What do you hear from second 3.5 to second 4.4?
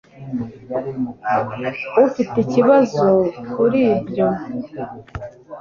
kuri ibyo?